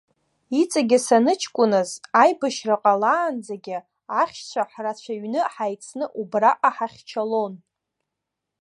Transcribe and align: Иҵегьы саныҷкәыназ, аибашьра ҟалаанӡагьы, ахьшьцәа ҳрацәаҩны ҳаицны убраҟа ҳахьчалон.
Иҵегьы 0.61 0.97
саныҷкәыназ, 1.05 1.89
аибашьра 2.21 2.75
ҟалаанӡагьы, 2.83 3.77
ахьшьцәа 4.21 4.63
ҳрацәаҩны 4.71 5.41
ҳаицны 5.53 6.05
убраҟа 6.21 6.69
ҳахьчалон. 6.75 7.53